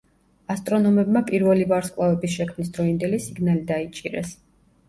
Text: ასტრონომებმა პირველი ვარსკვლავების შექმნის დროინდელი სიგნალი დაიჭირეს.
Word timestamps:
ასტრონომებმა 0.53 1.21
პირველი 1.27 1.67
ვარსკვლავების 1.73 2.39
შექმნის 2.39 2.73
დროინდელი 2.79 3.23
სიგნალი 3.27 3.65
დაიჭირეს. 3.73 4.35